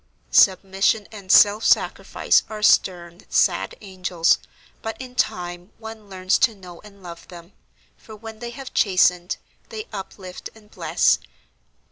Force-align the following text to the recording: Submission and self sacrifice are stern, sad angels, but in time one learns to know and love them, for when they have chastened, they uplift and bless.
Submission 0.31 1.05
and 1.11 1.31
self 1.31 1.63
sacrifice 1.63 2.41
are 2.49 2.63
stern, 2.63 3.21
sad 3.29 3.75
angels, 3.81 4.39
but 4.81 4.99
in 4.99 5.13
time 5.13 5.71
one 5.77 6.09
learns 6.09 6.39
to 6.39 6.55
know 6.55 6.81
and 6.81 7.03
love 7.03 7.27
them, 7.27 7.53
for 7.97 8.15
when 8.15 8.39
they 8.39 8.49
have 8.49 8.73
chastened, 8.73 9.37
they 9.69 9.85
uplift 9.93 10.49
and 10.55 10.71
bless. 10.71 11.19